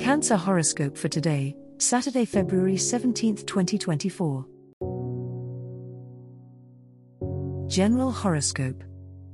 [0.00, 4.46] Cancer horoscope for today, Saturday, February 17, 2024.
[7.68, 8.82] General horoscope.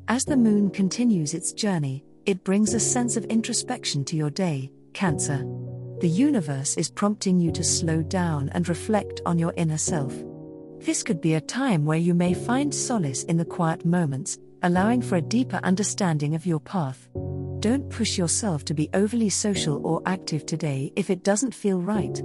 [0.08, 4.72] As the moon continues its journey, it brings a sense of introspection to your day,
[4.94, 5.44] Cancer.
[6.00, 10.12] The universe is prompting you to slow down and reflect on your inner self.
[10.80, 15.02] This could be a time where you may find solace in the quiet moments, allowing
[15.02, 17.08] for a deeper understanding of your path.
[17.60, 22.22] Don't push yourself to be overly social or active today if it doesn't feel right.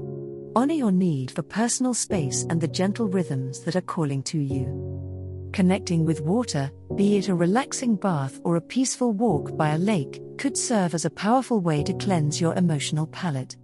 [0.56, 5.50] Honor your need for personal space and the gentle rhythms that are calling to you.
[5.52, 10.22] Connecting with water, be it a relaxing bath or a peaceful walk by a lake,
[10.38, 13.58] could serve as a powerful way to cleanse your emotional palate.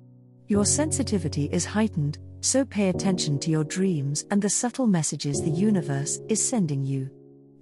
[0.47, 5.51] Your sensitivity is heightened, so pay attention to your dreams and the subtle messages the
[5.51, 7.11] universe is sending you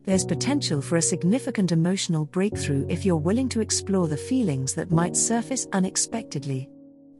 [0.07, 4.89] there's potential for a significant emotional breakthrough if you're willing to explore the feelings that
[4.89, 6.69] might surface unexpectedly.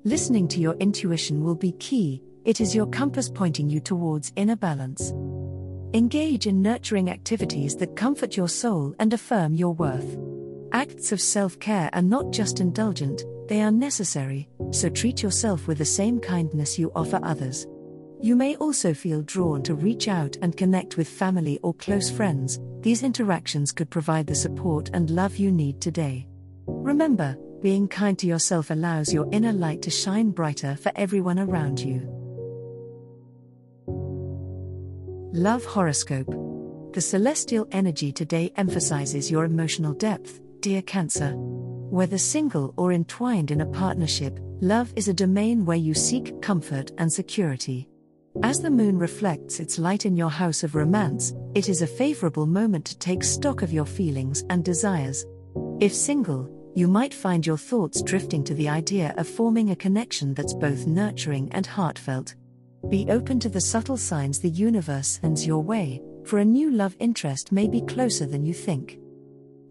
[0.06, 4.56] Listening to your intuition will be key, it is your compass pointing you towards inner
[4.56, 5.12] balance.
[5.94, 10.18] Engage in nurturing activities that comfort your soul and affirm your worth.
[10.72, 15.78] Acts of self care are not just indulgent, they are necessary, so treat yourself with
[15.78, 17.68] the same kindness you offer others.
[18.20, 22.60] You may also feel drawn to reach out and connect with family or close friends,
[22.82, 26.28] these interactions could provide the support and love you need today.
[26.66, 31.80] Remember, being kind to yourself allows your inner light to shine brighter for everyone around
[31.80, 32.02] you.
[35.34, 41.34] Love Horoscope The celestial energy today emphasizes your emotional depth, dear Cancer.
[41.36, 46.92] Whether single or entwined in a partnership, love is a domain where you seek comfort
[46.98, 47.88] and security.
[48.44, 52.46] As the moon reflects its light in your house of romance, it is a favorable
[52.46, 55.26] moment to take stock of your feelings and desires.
[55.80, 60.34] If single, you might find your thoughts drifting to the idea of forming a connection
[60.34, 62.36] that's both nurturing and heartfelt.
[62.90, 66.96] Be open to the subtle signs the universe sends your way, for a new love
[67.00, 69.00] interest may be closer than you think.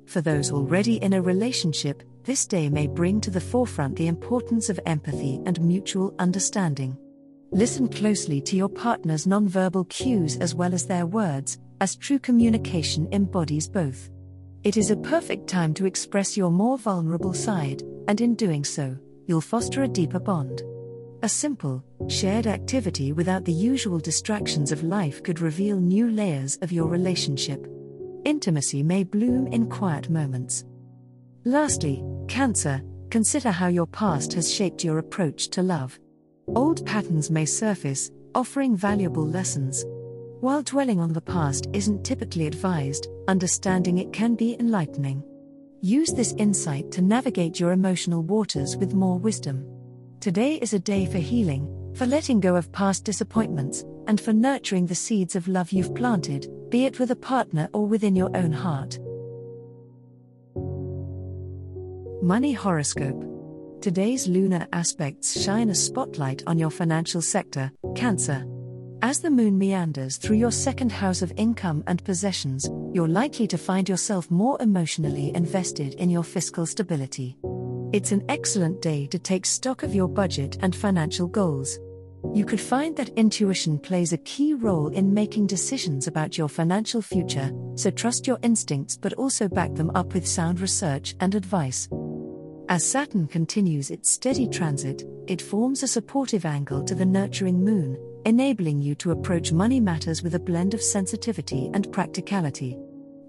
[0.06, 4.69] For those already in a relationship, this day may bring to the forefront the importance
[4.69, 6.98] of empathy and mutual understanding.
[7.53, 13.09] Listen closely to your partner's nonverbal cues as well as their words, as true communication
[13.12, 14.11] embodies both.
[14.65, 18.99] It is a perfect time to express your more vulnerable side, and in doing so,
[19.27, 20.62] you'll foster a deeper bond.
[21.23, 26.73] A simple, shared activity without the usual distractions of life could reveal new layers of
[26.73, 27.67] your relationship.
[28.25, 30.65] Intimacy may bloom in quiet moments.
[31.45, 35.99] Lastly, Cancer, consider how your past has shaped your approach to love.
[36.55, 39.84] Old patterns may surface, offering valuable lessons.
[40.41, 45.25] While dwelling on the past isn't typically advised, understanding it can be enlightening.
[45.81, 49.67] Use this insight to navigate your emotional waters with more wisdom.
[50.21, 54.87] Today is a day for healing, for letting go of past disappointments, and for nurturing
[54.87, 58.53] the seeds of love you've planted, be it with a partner or within your own
[58.53, 58.99] heart.
[62.23, 63.36] Money Horoscope
[63.87, 68.45] Today's lunar aspects shine a spotlight on your financial sector, Cancer.
[69.01, 73.57] As the moon meanders through your second house of income and possessions, you're likely to
[73.57, 77.37] find yourself more emotionally invested in your fiscal stability.
[77.93, 81.79] It's an excellent day to take stock of your budget and financial goals.
[82.35, 87.03] You could find that intuition plays a key role in making decisions about your financial
[87.03, 91.89] future, so trust your instincts but also back them up with sound research and advice.
[92.68, 97.97] As Saturn continues its steady transit, it forms a supportive angle to the nurturing moon,
[98.24, 102.77] enabling you to approach money matters with a blend of sensitivity and practicality.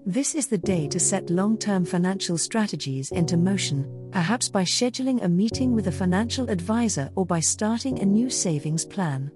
[0.04, 5.22] This is the day to set long term financial strategies into motion, perhaps by scheduling
[5.22, 9.30] a meeting with a financial advisor or by starting a new savings plan.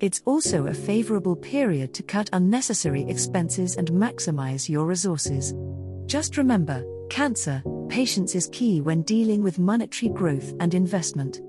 [0.00, 5.54] It's also a favorable period to cut unnecessary expenses and maximize your resources.
[6.06, 6.82] Just remember,
[7.12, 11.40] Cancer, patience is key when dealing with monetary growth and investment.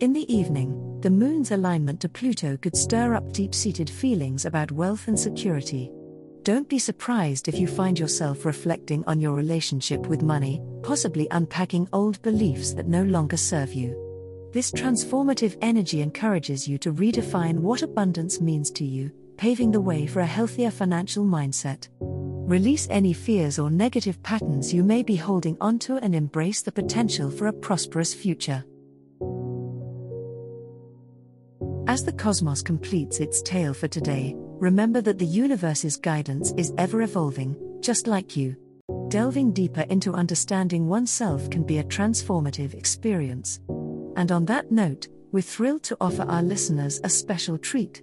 [0.00, 4.72] In the evening, the moon's alignment to Pluto could stir up deep seated feelings about
[4.72, 5.90] wealth and security.
[6.42, 11.88] Don't be surprised if you find yourself reflecting on your relationship with money, possibly unpacking
[11.92, 14.50] old beliefs that no longer serve you.
[14.52, 20.06] This transformative energy encourages you to redefine what abundance means to you, paving the way
[20.06, 21.88] for a healthier financial mindset.
[22.52, 27.30] Release any fears or negative patterns you may be holding onto and embrace the potential
[27.30, 28.62] for a prosperous future.
[31.86, 37.00] As the cosmos completes its tale for today, remember that the universe's guidance is ever
[37.00, 38.54] evolving, just like you.
[39.08, 43.60] Delving deeper into understanding oneself can be a transformative experience.
[44.16, 48.02] And on that note, we're thrilled to offer our listeners a special treat.